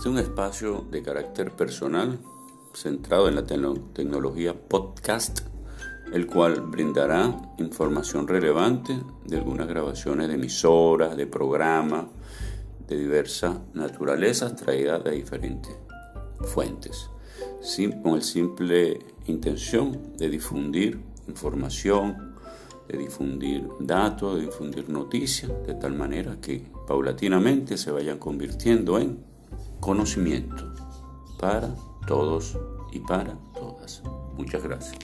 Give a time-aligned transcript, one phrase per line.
[0.00, 2.18] Este es un espacio de carácter personal
[2.72, 5.40] centrado en la tecnología podcast,
[6.14, 12.06] el cual brindará información relevante de algunas grabaciones de emisoras, de programas,
[12.88, 15.76] de diversas naturalezas traídas de diferentes
[16.46, 17.10] fuentes,
[18.02, 20.98] con el simple intención de difundir
[21.28, 22.36] información,
[22.88, 29.29] de difundir datos, de difundir noticias, de tal manera que paulatinamente se vayan convirtiendo en
[29.80, 30.72] conocimiento
[31.38, 31.74] para
[32.06, 32.58] todos
[32.92, 34.02] y para todas.
[34.36, 34.98] Muchas gracias.